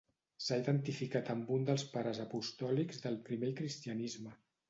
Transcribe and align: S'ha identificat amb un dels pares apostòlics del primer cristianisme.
S'ha 0.43 0.55
identificat 0.61 1.27
amb 1.33 1.51
un 1.57 1.67
dels 1.67 1.85
pares 1.91 2.21
apostòlics 2.25 3.05
del 3.05 3.21
primer 3.29 3.53
cristianisme. 3.63 4.35